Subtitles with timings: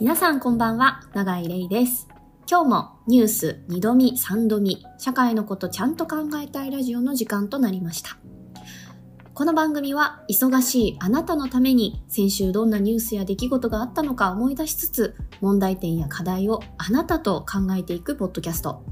[0.00, 2.08] 皆さんこんばんは、長井玲です。
[2.50, 8.16] 今日もニュース2度見3度見、社会のことちゃんと考えたいラジオの時間となりました。
[9.34, 18.82] この番組は忙しいあなたのために先週どんなニュースや出来事があったのか思い出しつつ問題点や課題をあなたと考えていくポッドキャスト。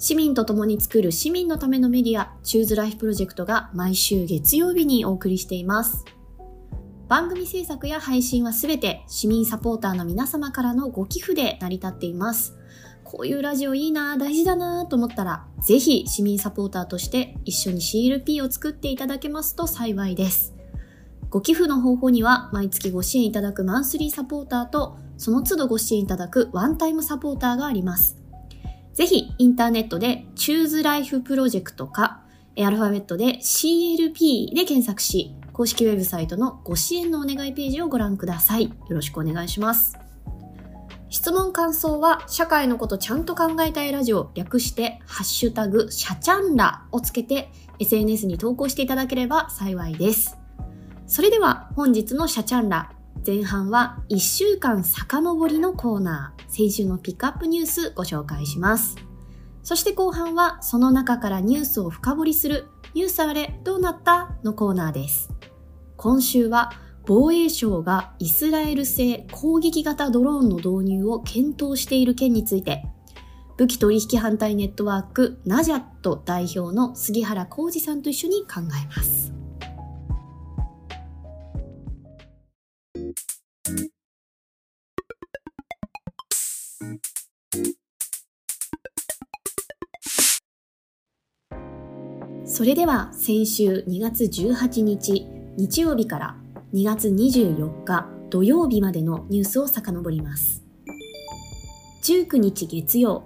[0.00, 6.04] 市民と共に作る市民のためのメディア、チューズライフプロジェクトが毎週月曜日にお送りしています。
[7.12, 12.56] 番組制作や配信はすべて市民サポーターの皆様からのご寄付で成り立っています。
[13.04, 20.54] こういうラジオいいな大事だなと思ったら、ぜひ市民サポーターとして一緒に CLP を作っていただけますと幸いです。
[21.28, 28.16] ご寄付の方法には、毎月ご支援いただくマンスリーサポーターと、その都度ご支援いただくワンタイムサポーターがあります。
[28.94, 32.22] ぜひ、インターネットで Choose Life Project か、
[32.58, 38.64] アルファベットで CLP で検索し、公式ウェブサイトのご支援のお願いページをご覧ください。
[38.64, 39.98] よろしくお願いします。
[41.10, 50.38] 質問感想は、社会のことちゃんと考えたいラジオ、略して、ハッシュタグ、シャチャンラをつけて、SNS に投稿していただければ幸いです。
[51.06, 52.92] それでは、本日のシャチャンラ。
[53.24, 58.96] 前半は1週間遡りのコーナー、先週のピックアップニュースご紹介します。
[59.62, 65.30] そして後半はその中からニュースを深掘りするニュースあれどうなったのコーナーです。
[65.96, 66.72] 今週は
[67.06, 72.84] 防衛省がイスラエル製攻撃型ドローンの導入を検討している件について、
[73.56, 79.32] 武器取引反対ネットワークナジャット代表の杉原浩二さんと一緒に考えます。
[92.44, 95.26] それでは先週2月18日
[95.56, 96.36] 日曜日から
[96.74, 100.64] 2月24日土曜日までのニュースを遡ります。
[102.02, 103.22] 19日月曜、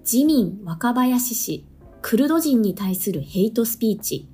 [0.00, 1.66] 自民若林市
[2.02, 4.28] クルド人に対するヘイトスピーチ、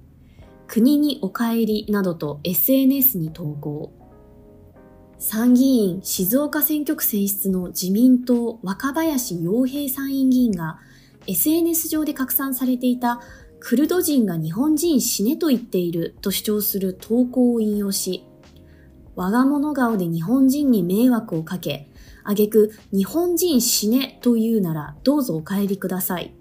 [0.66, 3.92] 国にお帰りなどと SNS に投稿。
[5.18, 10.78] 参議院静岡選挙区選出の自民党若林洋平参院議員が
[11.26, 13.20] SNS 上で拡散されていた
[13.66, 18.26] クルド人が日本人死ねと言っていると主張する投稿を引用し、
[19.16, 21.88] 我が物顔で日本人に迷惑をかけ、
[22.24, 26.34] 挙句日本人死ねと言うならどうぞお帰りください。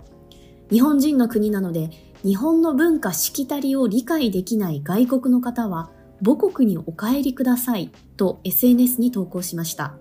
[0.69, 1.91] 日本人の国なので
[2.23, 5.91] 日本の文化しきたりを理解できない外国の方は
[6.21, 9.95] 母国にお帰りくださいと SNS に投稿しました。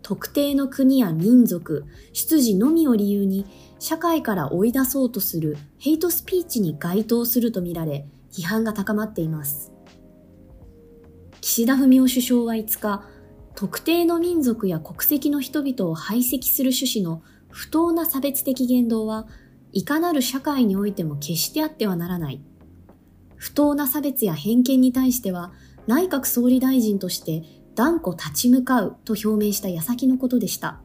[0.00, 1.84] 特定の国や民族、
[2.14, 3.44] 出自のみを理由に
[3.78, 9.72] 社会から追い出そうとするヘイトスピーチに該当するとみられ、批判が高まっています。
[11.40, 13.04] 岸田文雄首相は5日、
[13.54, 19.26] 特定の民族や国籍の人々を排斥する趣旨の不当な差別的言動は、
[19.72, 22.42] いかなる社会においても決してあってはならない。
[23.36, 25.52] 不当な差別や偏見に対しては、
[25.86, 27.44] 内閣総理大臣として
[27.74, 30.80] 断固立ち向かうと表明した矢先のことでした。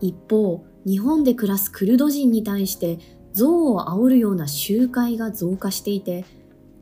[0.00, 2.98] 一方、日本で暮らすクルド人に対して
[3.34, 6.24] 憎悪を煽るような集会が増加していて、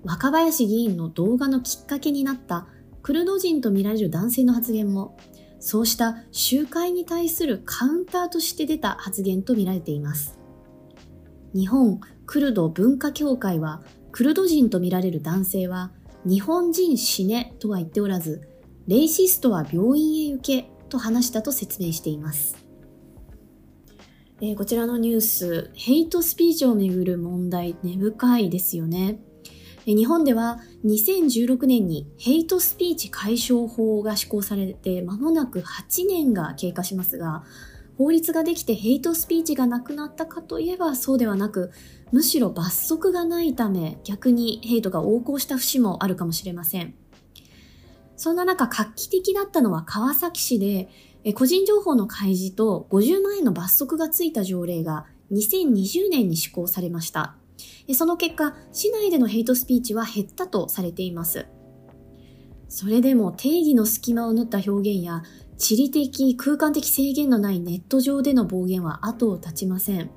[0.05, 2.67] 若林議員の動画のきっかけになった
[3.03, 5.17] クルド人とみられる男性の発言も、
[5.61, 10.39] そうした集会に対するカウンターとして出た発言とみられています。
[11.55, 13.83] 日本クルド文化協会は、
[14.13, 15.93] クルド人とみられる男性は、
[16.25, 18.43] 日本人死ねとは言っておらず、
[18.87, 22.58] レイシストは病院へ行けと話したと説明しています。
[24.41, 29.19] えー、こちらのニュース、ヘイトスピーチをめぐる問題、根深いですよね。
[29.85, 37.43] え、日本では2016年にヘイトスピーチ解消法が施行されて間もなく8年が経過しますが、
[37.97, 41.73] 法律ができてヘイトスピーチがなくなったかといえばそうではなく、
[42.13, 46.95] むしろ罰則がないため逆にヘイトが横行した節もあるかもしれません。
[48.17, 50.89] そんな中画期的だったのは川崎市で
[51.35, 57.37] 個人情報の開示と50万円の罰則がついた条例が2020年に施行されました。
[57.95, 61.47] その結果、市内でのヘイトスピーチは減ったとされています。
[62.69, 65.23] それでも定義の隙間を縫った表現や
[65.57, 70.11] 地理的、空間的制限のないネット上での暴言は後を絶ちません。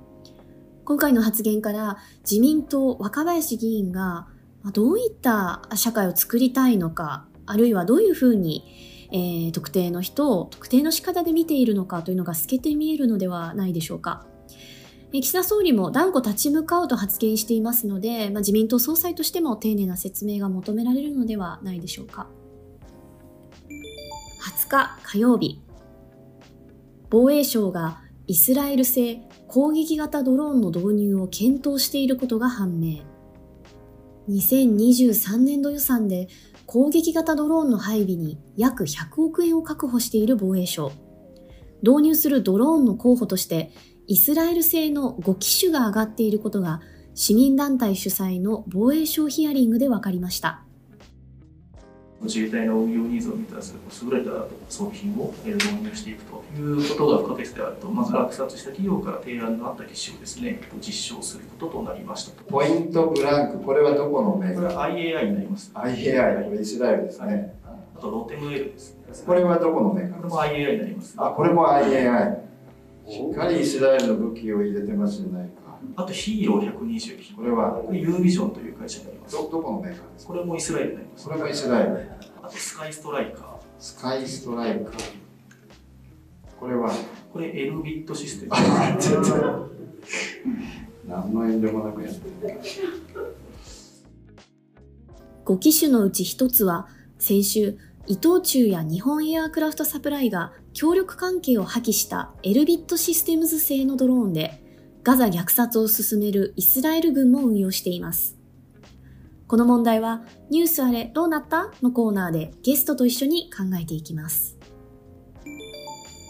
[0.83, 1.97] 今回の発言から
[2.29, 4.27] 自民党若林議員が
[4.73, 8.63] どういった社会を作りたいのか、あるいはどういうふうに
[9.11, 14.25] えー、特定の人を特定の仕方で見ているのかというのが透けて見えるのではないでしょうか。
[15.11, 22.29] 岸田総理も断固立ち向かうと発言していますので、まあ、自民党総裁としても丁寧な説明が求められるのではないでしょうか。
[24.41, 25.61] 20日火曜日、
[27.09, 32.99] 防衛省がイスラエル製攻撃型ドローンの導入を検討していることが判明。
[34.29, 36.29] 2023年度予算で
[36.71, 40.93] 攻撃型ドローンの配備に約100億円を確保している防衛省。
[41.83, 43.71] 導入するドローンの候補として
[44.07, 46.79] イスラエル製の5機種が上がっていることが
[47.13, 50.63] 市民団体主催の防衛省ヒアリングで分かりました。
[52.23, 54.31] 自衛隊の運用ニーズを満たす優れた
[54.69, 62.43] 装備品を導入していくということが不可欠であると、まず落札した企業から提案のあった機種をですね、実証することとなりましたと。
[62.43, 65.71] ポイントブランク、これはどこのメーカーこれは IAI になります。
[65.73, 67.25] IAI、これイスラエルですね。
[67.25, 67.53] はい、
[67.95, 69.01] あとロテムエルですね。
[69.25, 71.15] これはどこのメーカーこれも IAI になります。
[71.17, 72.37] あ、これも IAI。
[73.09, 75.51] しっかりイスラエルの武器を入れてますじゃないか。
[75.95, 77.81] あとヒーロー120これは？
[77.91, 80.33] ユービジョンという会社になりますどどこのメーカーですか？
[80.33, 81.25] これもイスラエルになります。
[81.25, 82.11] これもイスラエル。
[82.43, 83.43] あとスカイストライカー。
[83.79, 84.93] スカイストライカー。
[86.59, 86.91] これは？
[87.31, 88.51] これエルビットシステム。
[91.07, 92.61] 何の遠慮もなくやってる。
[95.45, 96.87] 5機種のうち1つは
[97.17, 104.63] 先週伊藤忠や日本エアクラフトサプライが協力関係を破棄したエルビットシステムズ製のドローンで
[105.03, 108.37] ガザ虐殺を進めるイスラエル軍も運用しています。
[109.51, 111.73] この問題はニュースあれどうなった？
[111.81, 114.57] のコーナーでゲストと一緒に考えていきます。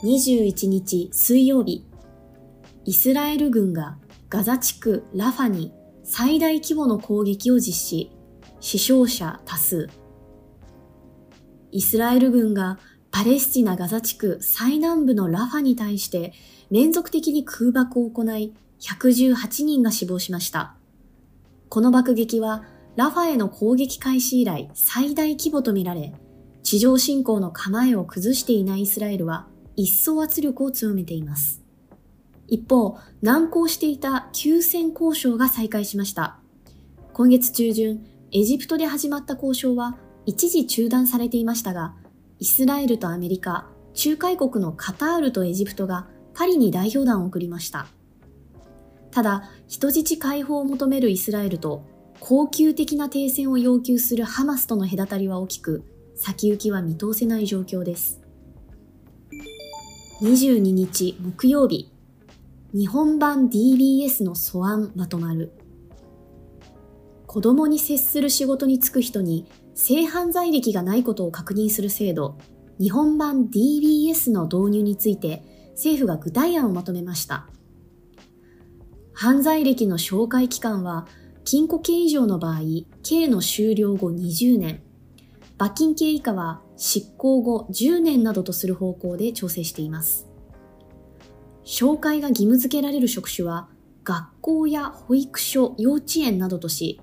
[0.04, 1.86] 21日水曜日、
[2.84, 5.72] イスラエル軍がガザ地区ラファに
[6.04, 8.12] 最大規模の攻撃を実施、
[8.60, 9.88] 死傷者多数。
[11.72, 12.80] イスラエル軍が
[13.12, 16.34] パレスチナ・ガザ地区最南部のラファに対して
[16.72, 20.76] 連続的に空爆を行い、118人が死亡しました。
[21.70, 22.64] この爆撃は、
[22.96, 26.14] ラファへの攻撃開始以来最大規模とみられ、
[26.64, 31.62] 地上侵攻の構えを崩していないイスラエルは、一層圧力を強めています。
[32.48, 36.40] 一方、難航していた休戦交渉が再開しました。
[37.14, 41.96] 今月中旬、エジプトで始まった交渉は一時中断されていましたが、
[42.40, 43.70] イスラエルとアメリカ、
[44.06, 47.88] 仲介国のカタールとエジプトがパリに代表団を送りました。
[49.12, 51.84] ただ、人質解放を求めるイスラエルと、
[52.24, 55.84] 恒久的な停戦を要求するハマスとの隔たりは大きく、
[56.16, 58.22] 先行きは見通せない状況です。
[60.22, 61.92] 22日木曜日、
[62.76, 65.52] 日本版 DBS の素案まとまる。
[67.26, 72.38] 子供に接する仕事に就く人に性犯罪歴がないことを確認する制度、
[72.80, 77.48] 日本版 DBS の導入について政府が具体案をまとめました。
[79.12, 81.08] 犯罪歴の紹介期間は、
[81.44, 82.60] 禁錮刑以上の場合、
[83.04, 84.84] 刑の終了後20年、
[85.58, 90.28] 罰金刑以下は執行後10年などとする方向で調整しています。
[91.64, 93.70] 紹介が義務付けられる職種は、
[94.04, 97.00] 学校や保育所、幼稚園などとし、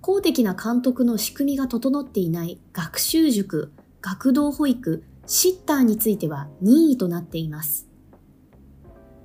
[0.00, 7.88] 公的な監督の仕組みが整っていない学習塾、学童保育、シッターについては任意となっています。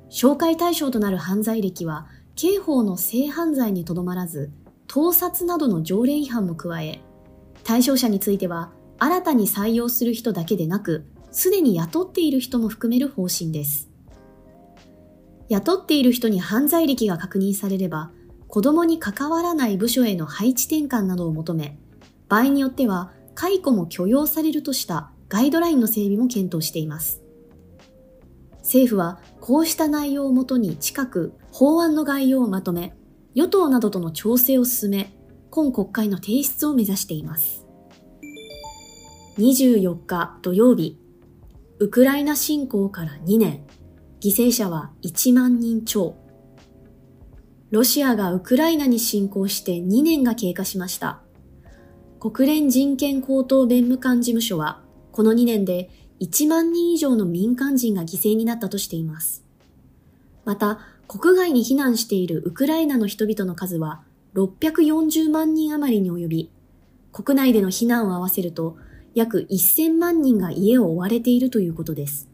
[0.09, 4.51] 紹介対象となる犯罪歴は、刑法の性犯罪にとどまらず、
[4.87, 7.01] 盗撮などの条例違反も加え、
[7.63, 13.89] 対象者については、新たに採用する人だけでなく、すでに雇っている人も含める方針です。
[15.49, 18.11] 雇っている人に犯罪歴が確認されれば、
[18.47, 21.77] 子供に関わらない部署への配置転換などを求め、
[22.29, 27.21] 場合によっては解雇も許容されるとしたガイドラインの整備も検討しています。
[28.57, 32.95] 政府はこうした内容をもとに近く法案の概要をまとめ、
[33.35, 35.15] 与党などとの調整を進め、
[35.49, 37.65] 今国会の提出を目指しています。
[39.37, 40.99] 24日土曜日、
[41.79, 43.65] ウクライナ侵攻から2年、
[44.21, 46.15] 犠牲者は1万人超。
[47.71, 51.23] ロシアがウクライナに侵攻して2年が経過しました。
[52.19, 59.43] 国連人権高等弁務官事務所は、この2年で1万人以上の民間人が犠牲になったとしています。
[60.45, 64.01] また、国外に避難しているウクライナの人々の数は
[64.35, 66.51] 640万人余りに及び、
[67.11, 68.77] 国内での避難を合わせると
[69.13, 72.29] 約1000万人が家を追われているということです。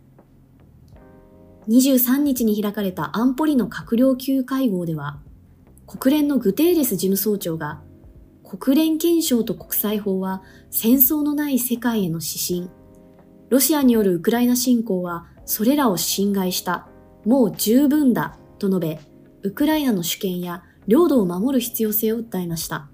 [1.68, 5.20] 23日に開かれた安保理の閣僚級会合では、
[5.86, 7.82] 国連のグテーレス事務総長が、
[8.44, 12.70] 国連憲章と国際法は戦争のない世界への指針、
[13.50, 16.88] ロシアによるウクライナ侵攻はそれらを侵害した。
[17.26, 18.38] もう十分だ。
[18.60, 19.00] と述べ、
[19.42, 22.90] ウクライナの主権や領土を守る必要性を訴えました。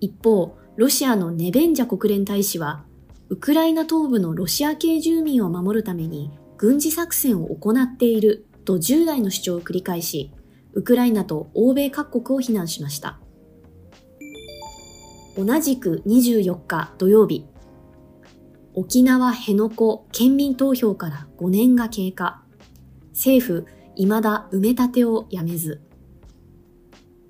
[0.00, 2.84] 一方、ロシアのネベンジャ国連大使は、
[3.30, 10.30] ウクライナ東部のロシア系住民を守るために軍事作戦を行っていると従来の主張を繰り返し、
[10.74, 13.18] ウクライナと欧米各国を非難しました。
[15.36, 17.46] 同じく24日土曜日、
[18.74, 22.42] 沖縄辺野古県民投票から5年が経過。
[23.12, 25.80] 政府、未だ埋め立てをやめず。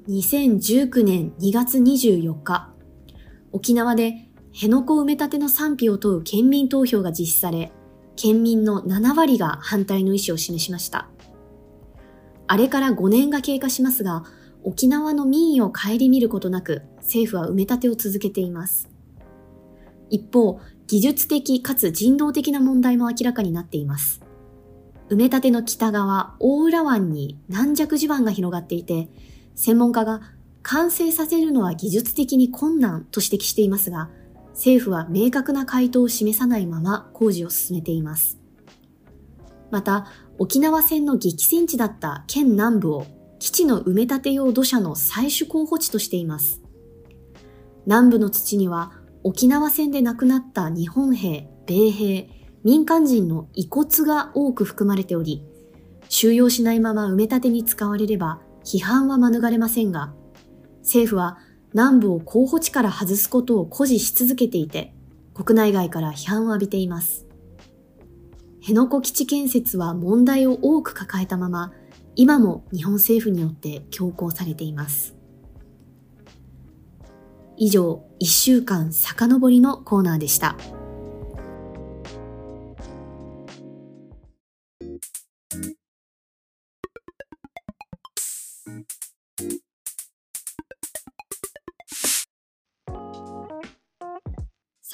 [0.09, 2.75] 2019年2月24日、
[3.53, 7.73] 沖縄で辺野古埋め立ての賛否を問う県民投票が実施され、
[8.17, 11.09] 県民の7割が反対の意思を示しました。
[12.47, 14.25] あれから5年が経過しますが、
[14.63, 18.89] 沖縄の民意を顧みることなく、政府は埋め立てを続けています。
[20.11, 24.24] 一方、技術的かつ人道的な問題も明らかになっています。
[25.11, 29.09] 埋め立ての北側、大浦湾に軟弱地盤が広がっていて、
[29.55, 30.21] 専門家が
[30.63, 34.11] 完成させるのは技術的に困難と指摘していますが、
[34.55, 38.39] 政府は明確な回答を示さないまま工事を進めています。
[39.71, 40.07] また、
[40.39, 43.07] 沖縄戦の激戦地だった県南部を
[43.39, 46.63] 基地の埋め立て用土砂の採取候補地としています。
[47.87, 48.93] 南部の土には
[49.23, 52.29] 沖縄戦で亡くなった日本兵、米兵、
[52.65, 55.45] 民間人の遺骨が多く含まれており、
[56.09, 60.15] 収容しないまま埋め立てに使われれば批判は免れませんが、
[60.81, 61.39] 政府は
[61.75, 64.95] 南部を候補地から外すことを誇示し続けていて、
[65.35, 67.27] 国内外から批判を浴びています。
[68.61, 71.73] 辺野古基地建設は問題を多く抱えたまま、
[72.17, 75.15] 今も日本政府によって強行されています。
[77.59, 80.57] 以上、1週間遡りのコーナーでした。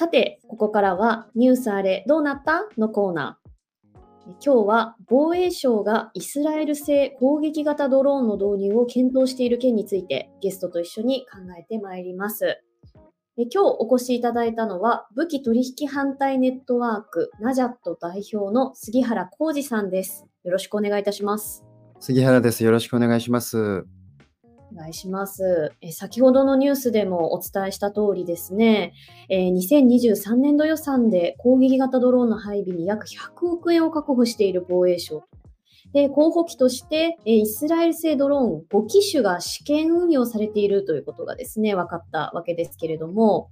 [0.01, 2.67] さて、ここからはニュースあれどうなった？
[2.75, 4.31] のコーナー。
[4.43, 12.63] 今日は防衛省がイスラエル製攻撃型ドローンの導入を検討している件についてゲストと一緒に考えてまいります。
[13.37, 20.25] 今日お越しいただいたのは武器取引反対ネットワークナジャット代表の杉原浩二さんです。
[20.43, 21.63] よろしくお願いいたします。
[21.99, 22.63] 杉原です。
[22.63, 23.85] よろしくお願いします。
[24.73, 25.73] お願いします。
[25.81, 28.93] え先ほどのニュースでもお伝えした通りですね、
[29.29, 35.23] えー、2023年度予算で攻撃型ドローンの配備に約100億円を確保している防衛省。
[35.93, 43.49] で、候補機として、えイスラエル製ドローン5機種が試験運用されているということがですね、分かったわけですけれども、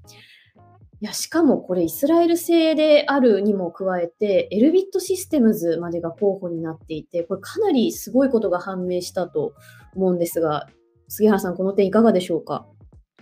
[1.02, 9.54] いや、しかもこれイスラエル製であるにも加えて、エルビットシステムズまでが候補になっていて、これかなりすごいことが判明したと
[9.96, 10.68] 思うんですが、
[11.10, 12.68] 杉原さん、この点いかがでしょうか？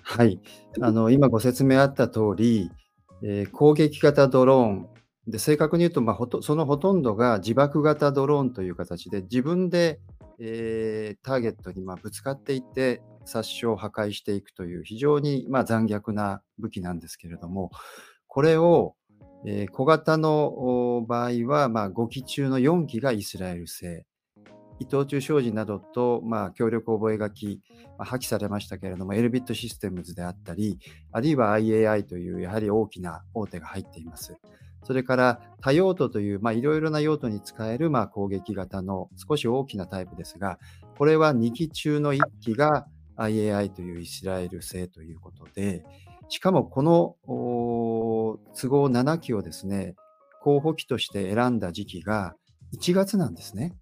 [0.03, 0.39] はい、
[0.81, 2.69] あの今ご説明あった通り、
[3.23, 4.87] えー、攻撃型ドローン。
[5.25, 9.99] で正確に言うと、まあ、ほとそのほとんどが自爆型ドローンという形で自分で、
[10.39, 17.71] えー、ターゲットにまあぶつかっていって殺傷、破壊していくという非常にまあ残虐な武器なんですけれども
[18.27, 18.95] これを、
[19.45, 24.05] えー、小型の場合はまあ5機中の4機がイスラエル製。
[24.79, 27.47] 伊藤忠商事などと、まあ、協力覚書、
[27.97, 30.79] まあ、破棄されましたけれども、エルビットシステムズであったり、
[31.11, 34.37] あるいは IAI というやはり大きな大手が入っています。
[34.83, 40.59] それから多用途という、まあ、いろいろな用途に使える、まあ、攻撃型の少し大きなタイプですが、
[40.97, 45.83] これは2機中の1機が IAI というイスラエル製ということで、
[46.29, 49.95] しかもこの都合7機をですね、
[50.41, 52.35] 候補機として選んだ時期が
[52.73, 53.75] 1月なんですね。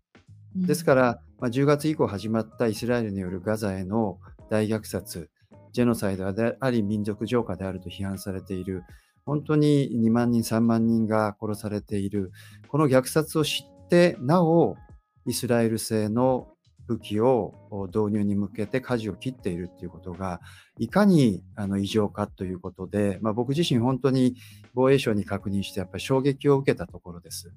[0.55, 4.19] ですから、まあ、10月以降始まったイスラエルによるガザへの
[4.49, 5.29] 大虐殺、
[5.73, 8.83] ジェノサイドであり民族浄化であると批判されている、
[9.25, 12.31] 本当に2万人、3万人が殺されている、
[12.69, 14.77] この虐殺を知って、なお、
[15.25, 16.47] イスラエル製の
[16.87, 17.53] 武器を
[17.87, 20.39] 導入に向けて舵を切っているということが、
[20.77, 24.35] いかにあの異常かということで、まあ、僕自身本当に
[24.73, 27.51] 防衛省に確認して、やっぱり衝撃を受けたところです。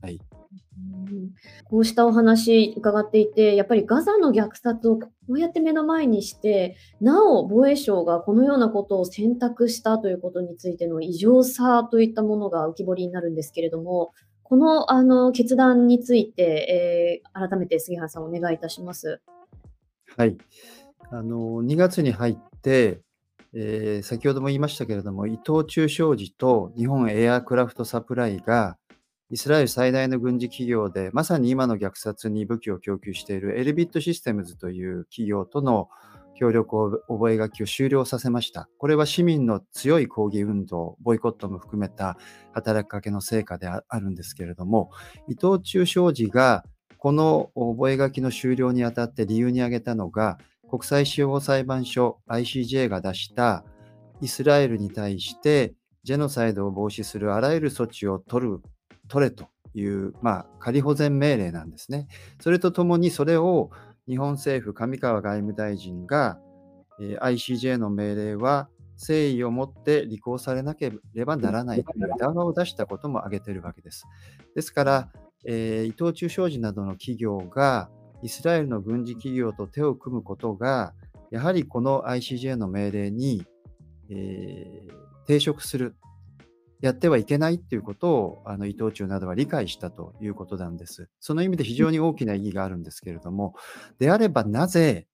[0.00, 0.20] はい、
[1.64, 14.12] こうしたお話伺っていて、やっぱりガザの虐殺をこうやって目の前にして、なお防衛省がこのようなことを選択したということについての異常さといったものが浮き彫りになるんですけれども、
[14.42, 19.20] このあの決断について、えー、改めて杉原さん、お願いいたします。
[20.16, 20.36] はい、
[21.10, 23.00] あの2月に入って、
[23.54, 28.78] えー、先ほども言いましたけれども、伊藤忠商事と日本エアクラフトサプライが
[29.30, 35.88] イスラエル最大の軍事企業で、まさに今の虐殺に武器を供給しているエルビットシステムズという企業との
[36.34, 38.68] 協力を覚書を終了させました。
[38.78, 42.16] これは市民の強い抗議運動、ボイコットも含めた
[42.52, 44.90] 働きかけの成果であるんですけれども、
[45.28, 46.64] 伊藤忠商事が
[46.96, 50.38] この覚書の終了にあたって理由に挙げたのが、
[50.70, 53.64] 国際司法裁判所 ICJ が出した
[54.20, 58.60] イスラエルに対してジェノサイドを防止するあらゆる措置を取る、
[59.08, 62.08] 取れという、まあ、仮保全命令なんですね。
[62.40, 63.70] それとともにそれを
[64.08, 66.38] 日本政府、上川外務大臣が、
[67.00, 74.06] えー、ICJ の命令は誠意を持って履行されなければならないという談話を出したことも挙げているわけです。
[74.54, 75.08] ですから、
[75.44, 77.90] えー、伊藤忠商事などの企業が
[78.22, 80.94] イスラエルの軍事企業と手を組むことが、
[81.30, 83.44] やはりこの ICJ の命令に、
[84.10, 85.94] えー、抵触する、
[86.80, 91.08] やってはいけないっていうことをあの伊藤忠などは理解したということなんです。
[91.20, 93.54] その意味で非常に大きな意義があるんですけれども、
[93.98, 95.06] であればなぜ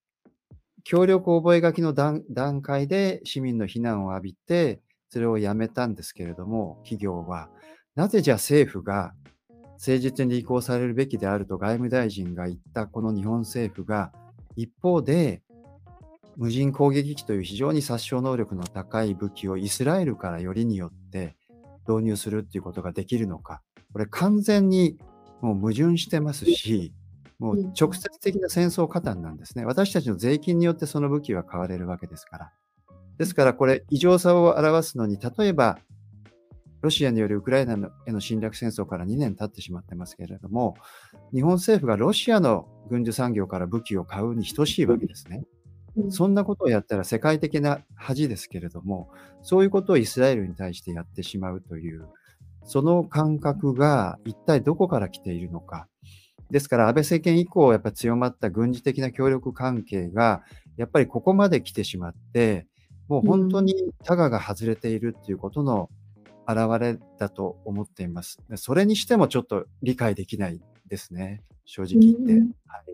[0.84, 7.48] 協力覚書の段階で市民の非難を浴びて、それをやめたんですけれども、企業は、
[7.94, 9.14] なぜじゃあ政府が
[9.74, 14.12] 誠実に履行されるべきであると外務大臣が言ったこの日本政府が、
[14.56, 15.42] 一方で、
[16.36, 21.36] 無人攻撃機という非常に殺傷能力の高い武器をイスラエルからよりによって
[21.88, 23.62] 導入するっていうことができるのか。
[23.92, 24.98] これ完全に
[25.40, 26.92] もう矛盾してますし、
[27.38, 29.64] もう直接的な戦争加担なんですね。
[29.64, 32.52] 私たちの税金によってその武器は買われるわけですから。
[33.18, 35.78] ですからこれ異常さを表すのに、例えば
[36.80, 40.76] ロシアによるウクライナへの侵略戦争から2年経ってしまってますけれども、
[41.32, 45.44] 日本政府がロシアの軍需産業から武器を買うに等しいわけですね。
[46.10, 49.10] そんなことをやったら世界的な恥ですけれども、
[49.42, 52.06] そういうことをイスラエルに対してやってしまうという、
[52.64, 55.86] その感覚が一体どこから来ているのか。
[56.50, 60.42] ですから安倍政権以降、やっぱり強まった軍事的な協力関係が、
[60.76, 62.66] やっぱりここまで来てしまって、
[63.08, 65.90] もう本当にタガが外れているっていうことの
[66.48, 68.38] 現れだと思っています。
[68.56, 72.32] それにしてもちょっと理解できないですね、正直言って。
[72.66, 72.84] はい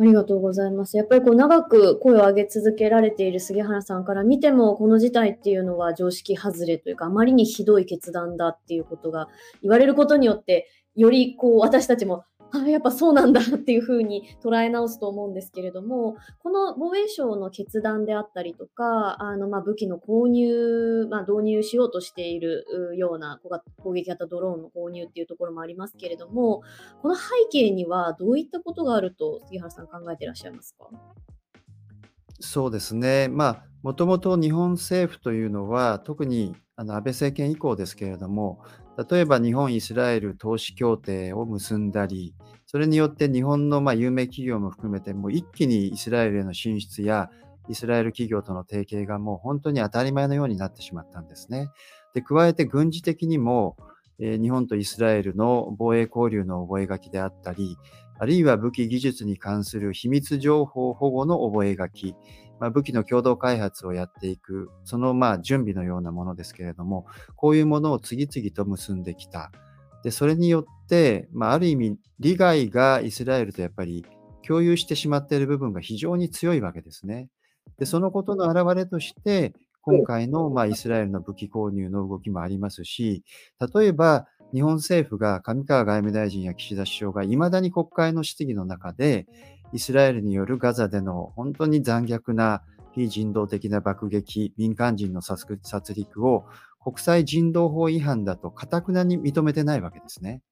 [0.00, 0.96] ありがとうございます。
[0.96, 9.28] やっぱりこう長く声を上げ続けられている杉原さんから見ても、この事態っていうのは常識外れというか、あまりにひどい決断だっていうことが
[9.60, 23.40] 言われることによって、よりこう私たちもあやっぱそうなんだっていうふうに捉え直すと思うんですけれども、この防衛省の決断であったりとか、あのまあ武器の購入、まあ、導入しようとしているような
[23.82, 26.62] 攻撃型ドローンの購入っていうところもありますけれども、
[27.02, 30.88] この背景にはどういったことがあると杉原さん考えていらっしゃいますか？
[32.40, 33.28] そうですね。
[33.28, 38.60] まあ、もともと日本政府というのは、特にあの安倍政権以降ですけれども、
[39.08, 42.34] 例えば日本・イスラエル投資協定を結んだり、
[42.66, 47.30] それによって日本のま有名企業も含めて、もう一気にイスラエルへの進出や、
[47.68, 51.70] イスラエル企業との提携がもう本当に当たり前のようになってしまったんですね。
[52.14, 53.76] で加えて軍事的にも、
[54.18, 57.78] え、日本とイスラエルの防衛交流の覚書であったり、
[58.18, 62.14] あるいは武器技術に関する秘密情報保護の覚書、
[62.60, 69.50] まあ、武器の共同開発をやっていく、そのまあ準備のようなものですけれども、こういうものを次々と結んできた。
[70.04, 74.04] で、それによって、まあ、ある意味、利害がイスラエルとやっぱり
[74.46, 77.28] 共有してしまっている部分が非常に強いわけですね。
[77.78, 83.24] で、そのことの表れとして、今回のまあイスラエルの武器購入の動きもありますし、
[83.74, 89.26] 例えば日本政府が上川外務大臣や岸田首相がいまだに国会の質疑の中で、
[89.72, 96.44] イスラエルによるガザでの本当に残虐な非人道的な爆撃、民間人の殺戮を
[96.82, 100.42] 国際人道法違反だとかくなに認めてないわけですね。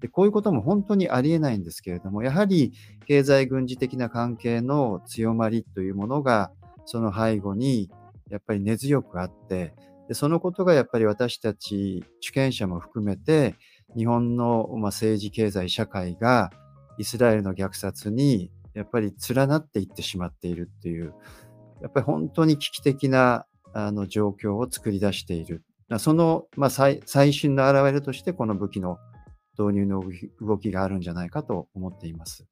[0.00, 2.72] でこういうことも本当にありえないんですけれども、やはり
[3.06, 6.52] 経済軍事的な関係の強まりというものが、
[6.84, 7.90] その背後に
[8.30, 9.74] やっぱり根強くあって、
[10.08, 13.56] でそのことがやっぱり私たち主権者も含めて、
[13.96, 16.50] 日本のま政治、経済、社会が
[16.98, 21.12] イスラエルの虐殺にやっぱり連なっていってしまっているっていう、
[21.82, 25.64] やっぱり本当に危機的なあの状況を作り出している。
[25.98, 28.98] その、まあ、最最新の表れとして、この武器の
[29.58, 30.04] 導入の
[30.40, 32.46] 動きがあるんじゃないかと思っています。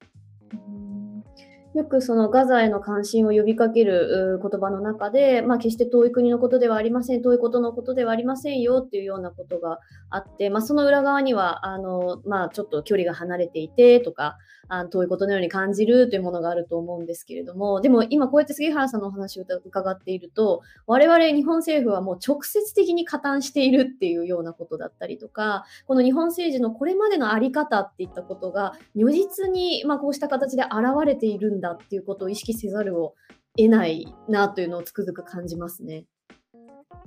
[1.73, 14.37] よくそのガザへの関心を呼びかける言葉の中で、まあ、決して遠い国のことではありません、遠いことのことではありませんよっていうようなことがあって、まあ、その裏側にはあの、まあ、ちょっと距離が離れていてとか、
[14.69, 30.73] あ遠いことのように感じるというものがあると思うんですけれども、でも今こうやって杉原さんのお話を伺っていると、我々日本政府はもう直接的に加担しているっていうようなことだったりとか、この日本政治のこれまでのあり方っていったことが如実に、まあ、こうした形で現
[31.05, 33.15] れているんだだっていうことを意識せざるを
[33.57, 36.05] 得ないなというのをつくづく感じますね。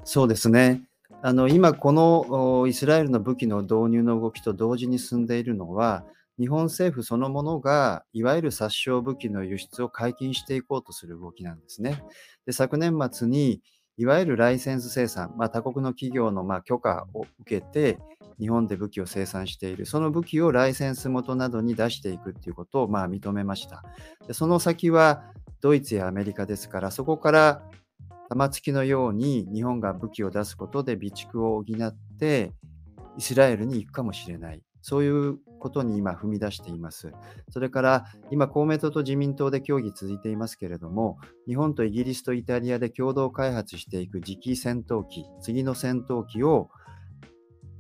[0.05, 0.83] そうですね。
[1.23, 6.05] あの今、このイスラエルの武器の導入の動きと同時に進んでいるのは、
[6.39, 12.03] 日本政府そのものが、いわゆる殺傷武器の輸出を解禁していこうとする動きなんですね。
[12.47, 13.61] で昨年末に、
[13.99, 17.99] いわゆるライセンス生産、まあ、他国の企業のま許可を受けて、
[18.41, 23.85] 日本で武器を生産している、その武器をライセンス元などに出していくということをまあ認めました。
[24.27, 25.23] でその先は
[25.61, 27.63] ドイツやアメリカですから、そこから
[28.31, 32.53] 玉突きのように日本が武器を出すことで備蓄を補って
[33.19, 34.63] イスラエルに行くかもしれない。
[34.83, 37.13] そういうことに今踏み出しています。
[37.51, 46.71] それから今公明党と自民党で協議続いていますけれども、日本とイギリスとイタリアで共同開発していく次期戦闘機、次の戦闘機を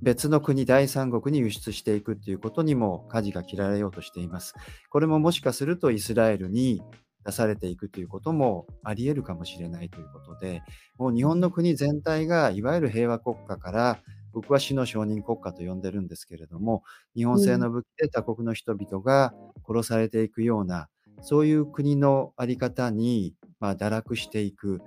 [0.02, 4.54] 別の国、第三国に輸出していくということにも舵が切られようとしています。
[4.88, 6.82] これももしかするとイスラエルに
[7.24, 10.62] 出されていくということもあり得るかもしれないということで、
[10.96, 14.00] もう日本の国全体がいわゆる平和国家から
[14.32, 16.82] 僕は死の承認国家と呼んでるんですけれども、
[17.14, 19.34] 日本製の武器で他国の人々が
[19.66, 20.88] 殺されていくような、
[21.22, 24.80] そういう国の在り方に、まあ、堕落していく、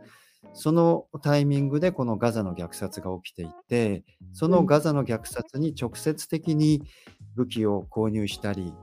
[0.53, 4.03] そのタイミングでこのガザの虐殺が起きていて、
[4.33, 6.83] そのガザの虐殺に直接的に
[7.35, 8.73] 武器を購入したり、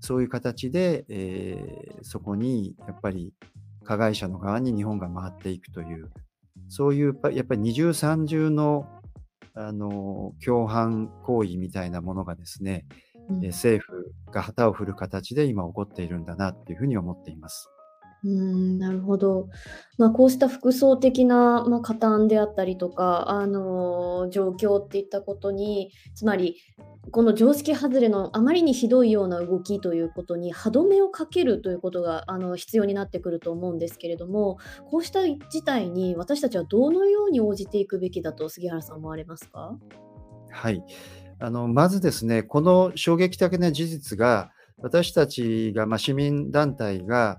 [0.00, 3.34] そういう形で、えー、そこにやっぱり
[3.84, 6.10] 加害者の側に日本が回っていくという、
[6.68, 8.86] そういうやっぱり二重三重の
[9.54, 12.86] あの共犯行為みたいなものがですね、
[13.28, 17.68] うん、政府が旗を振る形で今起こっているんだなっていうふうに思っています。
[18.24, 19.48] うんなるほど、
[19.96, 26.56] まあ、こうした複層的な、まあ、加担であったりとか、あのー、状況っていったことにつまり
[27.12, 34.58] この常識外れのあまりにひどいような動きということに歯止めをかけるということがあの必要になってくると思うんですけれども
[34.90, 39.78] こうした事態に私たちはどのように応じていくべきだと杉原さん思われますか？
[40.50, 40.82] はい。
[41.38, 47.38] あのまずですねこの衝撃的な事実が私たちが、まあ、市民団体が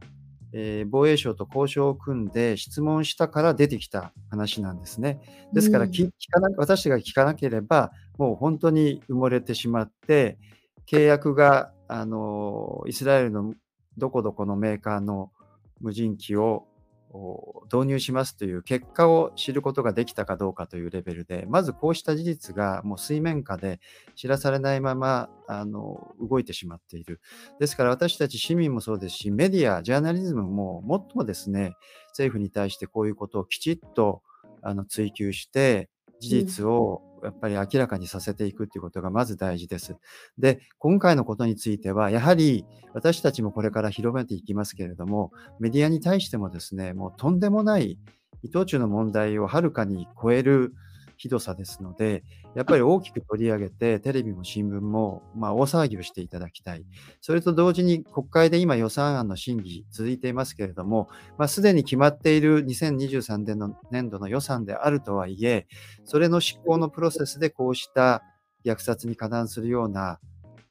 [0.53, 5.19] えー、防衛省と交渉を組んで質問したから出てきた話なんですね。
[5.53, 10.37] ですから、うん、聞かな私が聞かなければ、もう本当に埋もれてしまって、
[10.87, 13.53] 契約があのイスラエルの
[13.97, 15.31] どこどこのメーカーの
[15.81, 16.67] 無人機を
[17.11, 23.79] 導入しますという結果を知ることができたかどうかというレベルで、まずこうした事実がもう水面下で
[24.15, 27.19] 知らされないままあの動いてしまっている。
[27.59, 31.73] ですから私たち市民もそうですし、メディア、ジャーナリズムももっともですね、
[32.09, 34.21] 政府に対してこういうことをきちっと
[34.61, 39.95] あの追求して、事実をやっぱり明らかにさせていくということがまず大事です。
[40.37, 47.97] で、今回のことについては、やはり私たちもこれから広めていきますけれども、メディアに対してもですね、もうとんでもない
[48.43, 50.73] 伊藤忠の問題をはるかに超える
[51.19, 52.23] ひどさですので、
[52.55, 56.85] やっぱり大きく取り上げて、テレビも新聞も、まあ、大騒ぎをしていただきたい。
[57.19, 65.67] それと同時に国会で今予算案の審議続いていますけれども、まあ、すでに決まっている2023年の年度の予算であるとはいえ、
[66.05, 68.23] それの執行のプロセスでこうした
[68.65, 70.19] 虐殺に加担するような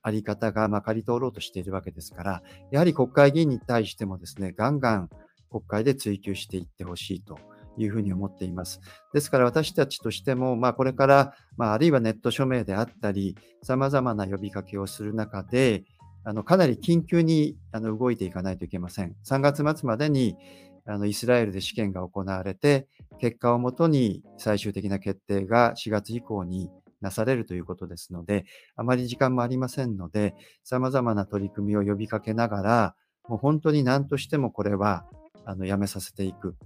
[0.01, 5.11] あり方がまかり通ろうとしているわけですから、やはり国会議員に対してもですね、ガンガン
[5.51, 7.39] 国会で追及していってほしいと
[7.83, 8.81] いうふうに思っています。
[9.13, 15.85] ですから私たちとしても、まあ、これから、まあ、あるいはネット署名であったり、様々な呼びかけをする中で、
[16.25, 19.17] あのかなり緊急にあの動いていかないといけません。
[19.25, 20.37] 3月末までに
[20.85, 22.87] あのイスラエルで試験が行われて、
[23.19, 28.45] 結果をもとに最終的な決定が4月以降になされるということですので、
[28.77, 32.95] あまり時間もありませんので、様々な取り組みを呼びかけながら、
[33.29, 35.05] もう本当に何としてもこれは
[35.45, 36.57] あのやめさせていく。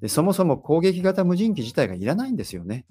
[0.00, 2.84] でそもそも攻撃型無人機自体がいらないんですよね。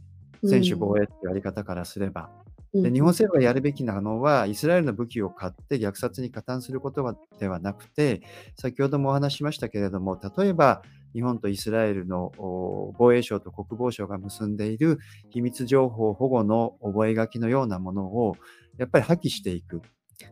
[0.43, 2.29] 専守防衛っていうやり方からすれば。
[2.73, 8.21] で日本政府がやるべきなのは、イスラエルの武器を買って虐殺に加担することではなくて、
[8.57, 10.81] 先ほどもお話しましたけれども、例えば
[11.13, 12.33] 日本とイスラエルの
[12.97, 18.35] 防衛省と国防省が結んでいる秘密情報保護の覚書のようなものを
[18.77, 19.81] やっぱり破棄していく。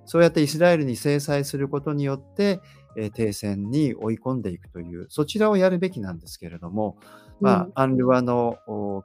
[0.05, 2.59] そうやってイスラエルに制裁することによって、
[2.95, 6.97] え停戦に追い込んでいくという、そちらをやるべきなんですけれども、
[7.39, 8.57] まあ、アンルワの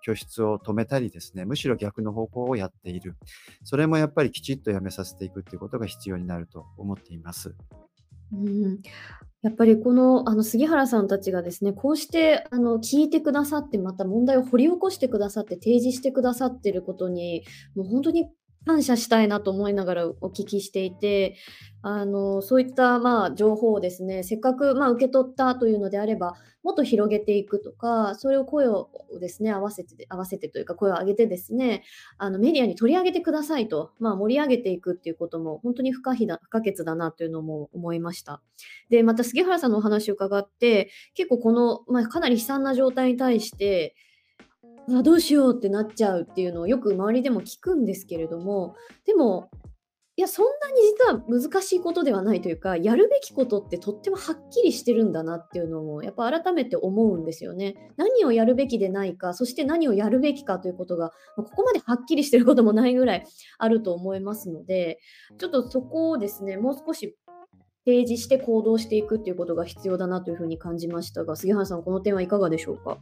[0.02, 3.16] 拠出を止めたりですね、むしろ逆の方向をやっている。
[3.64, 7.54] それもやっぱりきちっとやめさせていくということが必要になると思っています。
[8.32, 8.80] うん、
[9.42, 18.28] やっぱりこのあの杉原さんたちがですねこうしてあの聞いてくださってまた問題を掘り起こしてくださって提示してくださっていることにもう本当に
[18.68, 21.36] 感謝したいなと思いながらお聞きしていて、
[21.80, 31.82] あの、そういったまあ情報をですね、せっかくまあ受け取ったというのであれば、もっと広げていくとか、それを声をですね、合わせて、合わせてというか声を上げてですね、
[32.18, 38.42] あのメディアに取り上げてくださいと、まあ盛り上げていくっていうことも本当に不可避だ不可欠だなというのも思いました。
[38.90, 43.94] で、また杉原さんのお話を伺って、結構この、まあ、かなり悲惨な状態に対して、
[44.90, 48.74] あどうしようってなっちゃうっていうのをよく周りでも聞くんですけれども
[49.04, 49.50] でも
[50.16, 57.76] いやそんなに実は難しいことではないというかやるべきことってとってもはっきりしてるんだなっていうのもやっぱ改めて思うんですよね。
[57.96, 63.24] 何をやるべきでないかそして何をやるべきかということがここまではっきりしてることもないぐらい
[63.58, 64.98] あると思いますので
[65.38, 67.16] ちょっとそこをですねもう少し
[67.84, 72.98] 提示して行動していくっていうことが必要だなというふうに感じましたが杉原さんこの点はいかがでしょうか？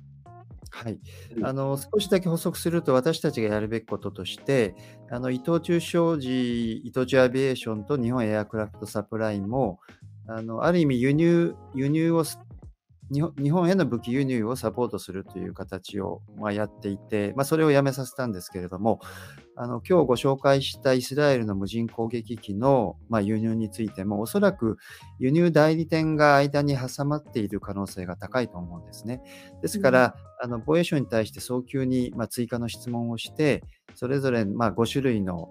[0.70, 0.98] はい。
[1.42, 4.74] あの、少しだけ補足すると、私たちがやるべきこととして、
[5.10, 9.80] あの、伊藤忠商事、伊藤忠アビエーションと日本エアクラフトサプライも、
[10.26, 12.24] あの、ある意味輸入、輸入を
[13.12, 19.00] 日本日本への武器輸入をサポートするという形を、まあ、やっていて、まあ、それをやめさせたんですけれども、
[19.58, 24.76] あの今日ご紹介したイスラエルの無人攻撃機の、まあ、輸入についても、おそらく
[25.18, 29.22] 輸入代理店が間に挟まっている可能性が高いと思うんですね。
[29.62, 33.64] ですから、うん、あの防衛省に対して早急に、まあ、追加の質問をして、
[33.94, 35.48] それぞれ、まあ、5種類の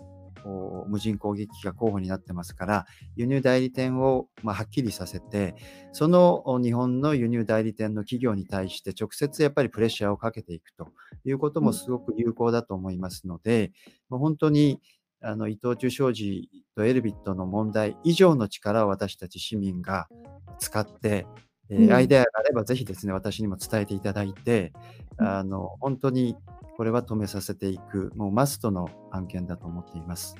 [0.87, 5.55] 無人攻撃機が候補になってますから、輸入代理店を、まあ、はっきりさせて、
[5.91, 10.89] その日本の輸入代理店の企業に対して直接やっぱりプレッシャーをかけていくと
[11.25, 13.71] いうこともすごく有効だと思いますので、
[14.09, 14.79] うん、本当に
[15.21, 20.07] あの伊藤忠商事とエルビットの問題以上の力を私たち市民が
[20.59, 21.25] 使って、
[21.69, 24.73] えー、アイデアがあればぜひですね、私にも伝えていただいて、
[25.17, 26.35] あの本当に
[26.77, 30.35] これは止めさせていく、もうマストの案件だと思っています。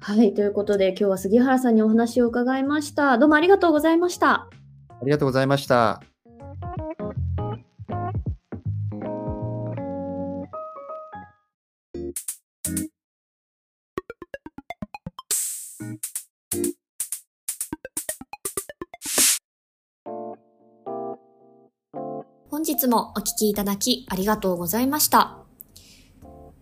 [0.00, 3.18] はい、ということで、今日は杉原さんにお話を伺いました。
[3.18, 4.48] どうもありがとうございました。
[4.88, 6.09] ありがとうございました。
[22.80, 25.36] 日もお聴きいただきありがとうございました。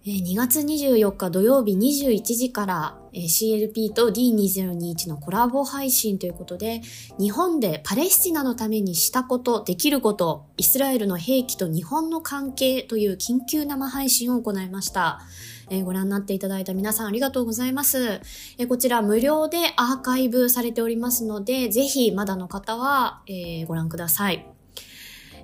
[0.05, 6.81] 2月24日土曜日21時から CLP と D2021 のコラボ配信ということで、
[7.19, 15.21] 日本でパレスチナのためにしたこと、できること、イスラエルの兵器と日本の関係という緊急生配信を行いました。
[15.69, 18.23] えー、ご覧になっていただいた皆さんありがとうございます。
[18.57, 24.58] えー、こちら無料でアーカイブされておりますので、ぜひまだの方は、えー、ご覧ください。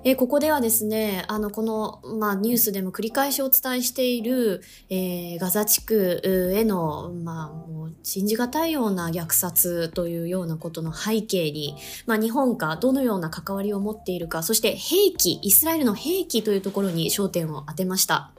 [0.07, 6.21] えー、ここではですね、あの、この、まあ、ニュースでも繰り返しお伝えしている、えー、ガザ地区
[6.53, 18.31] への、まあ、もう、信じがたいような虐殺というようなことの背景に、まあ、日本がどのような関わりを持っているか、そして兵器、イスラエルの兵器というところに焦点を当てました。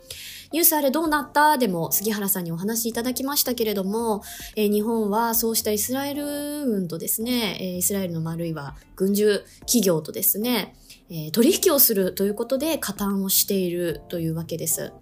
[0.52, 1.58] ニュースあれどうなった？
[1.58, 4.22] でも杉原さんにお話しいただきましたけれども、
[4.54, 10.76] えー、日本はそうしたイスラエル軍とですね、えー、イスラエルのあるいは軍需企業とですね、
[11.10, 14.92] えー、取引をするということで加担をしているというわけです。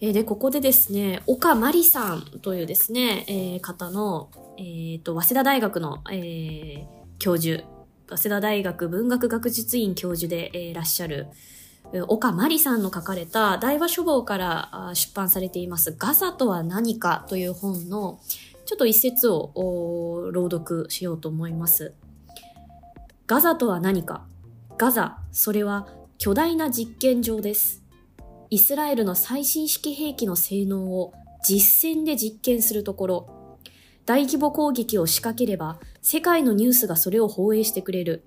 [0.00, 6.86] えー、で、ここでですね、岡真理さんというですね、えー、方の、えー、と、早稲田大学の、え、
[7.18, 7.64] 教授、
[8.08, 11.28] 早稲田大学文学学術院教授で、え、いらっしゃる、
[12.08, 18.18] 岡真理さんの書かれた大和書房から出版されていますガザとは何かという本の
[18.66, 21.94] ちょっと一節を朗読しようと思います。
[23.26, 24.26] ガザとは何か
[24.76, 25.86] ガザ、それは
[26.18, 27.84] 巨大な実験場です。
[28.50, 31.12] イスラエルの最新式兵器の性能を
[31.48, 33.58] 実戦で実験するところ、
[34.04, 38.24] 大規模攻撃を仕掛ければ世界のニュースがそれを放映してくれる。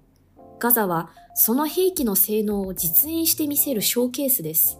[0.58, 4.80] ガザはその兵器の性能を実演してみせるショーケースです。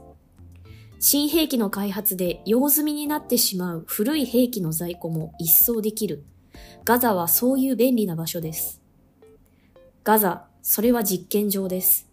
[1.00, 6.24] 新兵器の開発で用済みになってしまう古い兵器の在庫も一掃できる。
[6.86, 8.82] ガザはそういう便利な場所です。
[10.06, 12.10] ガザ、それは実験場です。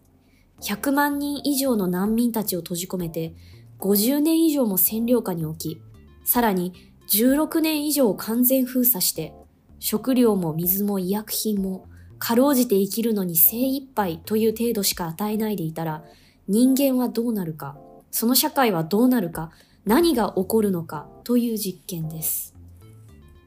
[0.61, 3.33] 100万人以上の難民たちを閉じ込めて、
[3.81, 5.81] 50年以上も占領下に置き、
[6.23, 6.71] さらに
[7.09, 9.33] 16年以上完全封鎖して、
[9.79, 16.05] 食料も水も医薬品も、かろうじて生きるのに精一杯という程度しか与えないでいたら、
[16.47, 17.77] 人間はどうなるか、
[18.09, 19.51] その社会はどうなるか、
[19.83, 22.55] 何が起こるのかという実験です。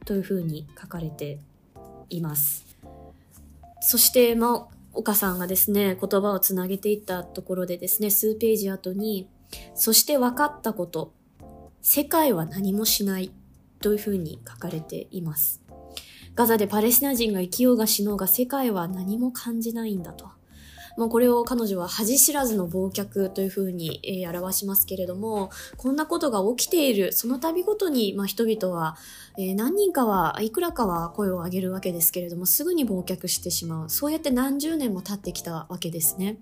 [0.05, 1.41] というふうに書かれて
[2.11, 2.67] います。
[3.81, 9.29] そして、まあ、岡さんがですね、言葉をつなげていったところでですね、数ページ後に、
[9.75, 11.13] そして分かったこと、
[11.83, 13.33] 世界は何もしない
[13.81, 15.63] というふうに書かれています。
[16.35, 20.38] ガザでパレスチナ人が生きようが死のうが世界は何も感じないんだと。
[20.99, 28.97] もうこれを彼女は恥知らずの忘却というふうに、えー、表しますけれども、こんなことが起きている、その度ごとに、まあ、人々は、
[29.39, 33.91] えー、何人かはいくらかは声を上げるわけですけれども、すぐに忘却してしまう。
[33.91, 36.39] そうやって何十年も経ってきたわけですね。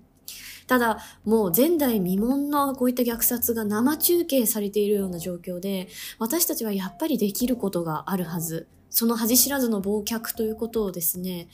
[0.65, 8.67] ただ、もう前代未聞のこういった虐殺が生中継されているような状況で、私たちはやっぱりできることがあるはず。
[8.89, 11.47] その恥知らずの忘却ということをですね、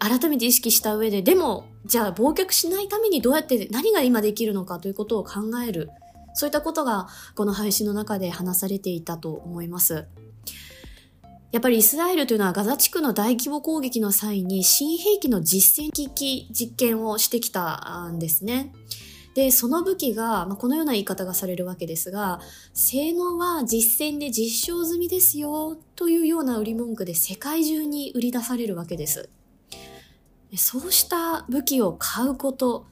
[0.00, 5.90] 改めて意識した上で、でも、じゃあ忘却しないためにどうやって何が今できるのかということを考える。
[6.34, 10.06] そういったことがこの配信の中で話されていたと思います。
[11.52, 18.72] やっぱりイスラエルというのはガザ地区の大規模攻撃の際に新兵器の実戦機器実験をしてきたんですね。
[19.34, 22.40] で、その武器が、まあ、このような言い方がされるわけですが、
[22.72, 29.28] 性能は実戦で実証済みですよというような売り文句で世界中に売り出されるわけです。
[30.56, 32.86] そうした武器を買うこと、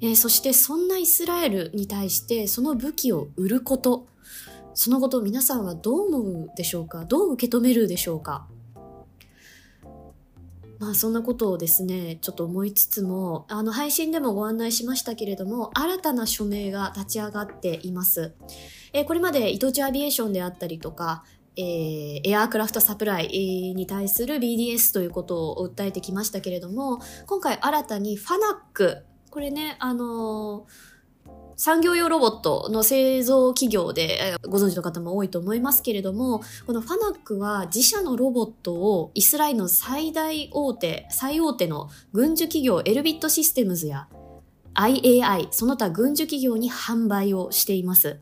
[0.00, 4.06] えー、そしてそんなイスラエルに対してその武器を売ること、
[4.74, 7.04] そのことを皆さんはどう思うでしょうか？
[7.04, 8.46] どう受け止めるでしょうか？
[10.78, 18.32] まあそんなことをですね、ちょっと思いつつも、あの配信でもご案内しましたけれども、新たな署名が立ち上がっています。
[18.92, 21.24] えー、これまで伊藤忠アビエーションであったりとか、
[21.58, 44.06] えー、エアークラフトサプライに対する BDS ということを訴えてきましたけれども、今回新たにファナック、これね、あのー、産業用ロボットの製造企業でご存知の方も多いと思いますけれども、このファナックは自社のロボットをイスラエルの最大大手、最大手の軍需企業エルビットシステムズや
[44.74, 48.20] IAI、その他軍需企業に販売をしています。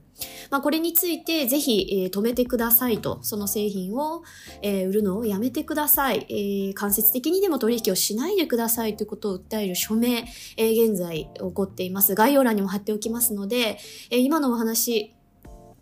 [0.50, 4.22] まあ、これについてぜひ、えー、止めてくださいと、その製品を、
[4.62, 10.26] えー、売るのをやめてください、えー、間接的にでも取引をしないでくださいということを訴える署名、
[10.56, 12.14] えー、現在起こっています。
[12.14, 13.78] 概要欄にも貼っておきますので、
[14.10, 15.14] えー、今のお話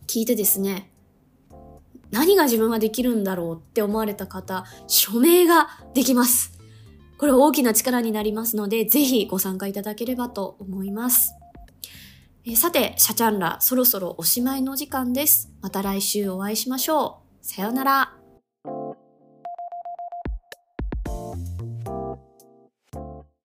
[0.06, 0.90] 聞いてですね、
[2.10, 6.58] 何が自分はできるんだろうって思われた方、署名ができます。
[7.18, 11.34] これ大きな力になりますので、ぜひご参加いただければと思います。
[12.46, 15.50] えさて、シャチャンラ、そろそろおしまいの時間です。
[15.62, 17.46] また来週お会いしましょう。
[17.46, 18.23] さようなら。